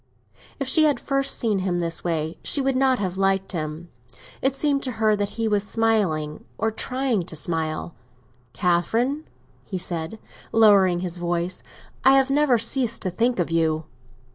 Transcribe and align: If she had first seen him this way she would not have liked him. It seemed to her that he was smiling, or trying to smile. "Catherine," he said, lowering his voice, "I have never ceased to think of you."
If 0.59 0.67
she 0.67 0.85
had 0.85 0.99
first 0.99 1.37
seen 1.37 1.59
him 1.59 1.79
this 1.79 2.03
way 2.03 2.39
she 2.41 2.59
would 2.59 2.75
not 2.75 2.97
have 2.97 3.19
liked 3.19 3.51
him. 3.51 3.89
It 4.41 4.55
seemed 4.55 4.81
to 4.81 4.93
her 4.93 5.15
that 5.15 5.37
he 5.37 5.47
was 5.47 5.61
smiling, 5.63 6.43
or 6.57 6.71
trying 6.71 7.21
to 7.27 7.35
smile. 7.35 7.93
"Catherine," 8.51 9.25
he 9.63 9.77
said, 9.77 10.17
lowering 10.51 11.01
his 11.01 11.19
voice, 11.19 11.61
"I 12.03 12.13
have 12.13 12.31
never 12.31 12.57
ceased 12.57 13.03
to 13.03 13.11
think 13.11 13.37
of 13.37 13.51
you." 13.51 13.83